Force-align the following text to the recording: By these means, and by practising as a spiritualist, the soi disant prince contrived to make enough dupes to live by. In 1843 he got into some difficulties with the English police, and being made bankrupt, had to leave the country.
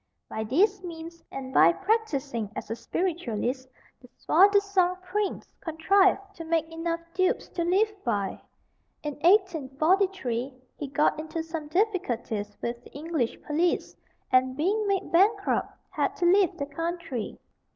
By 0.27 0.45
these 0.45 0.81
means, 0.83 1.23
and 1.31 1.53
by 1.53 1.71
practising 1.73 2.51
as 2.55 2.71
a 2.71 2.75
spiritualist, 2.75 3.69
the 4.01 4.07
soi 4.17 4.47
disant 4.49 4.99
prince 5.03 5.53
contrived 5.59 6.21
to 6.37 6.43
make 6.43 6.67
enough 6.71 7.01
dupes 7.13 7.47
to 7.49 7.63
live 7.63 7.93
by. 8.03 8.41
In 9.03 9.13
1843 9.19 10.57
he 10.75 10.87
got 10.87 11.19
into 11.19 11.43
some 11.43 11.67
difficulties 11.67 12.57
with 12.63 12.83
the 12.83 12.91
English 12.93 13.39
police, 13.43 13.95
and 14.31 14.57
being 14.57 14.87
made 14.87 15.11
bankrupt, 15.11 15.71
had 15.91 16.15
to 16.15 16.25
leave 16.25 16.57
the 16.57 16.65
country. 16.65 17.37